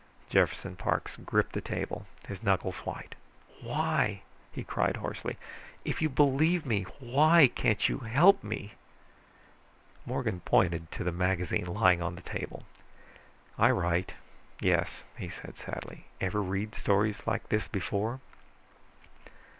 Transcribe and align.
Jefferson 0.31 0.75
Parks 0.75 1.15
gripped 1.15 1.53
the 1.53 1.61
table, 1.61 2.07
his 2.27 2.41
knuckles 2.41 2.77
white. 2.77 3.13
"Why?" 3.61 4.23
he 4.51 4.63
cried 4.63 4.97
hoarsely. 4.97 5.37
"If 5.85 6.01
you 6.01 6.09
believe 6.09 6.65
me, 6.65 6.85
why 6.97 7.51
can't 7.53 7.87
you 7.87 7.99
help 7.99 8.43
me?" 8.43 8.73
Morgan 10.07 10.39
pointed 10.39 10.91
to 10.93 11.03
the 11.03 11.11
magazine 11.11 11.65
lying 11.67 12.01
on 12.01 12.15
the 12.15 12.21
table. 12.21 12.63
"I 13.59 13.69
write, 13.69 14.15
yes," 14.59 15.03
he 15.17 15.29
said 15.29 15.55
sadly. 15.59 16.05
"Ever 16.19 16.41
read 16.41 16.73
stories 16.73 17.27
like 17.27 17.49
this 17.49 17.67
before?" 17.67 18.19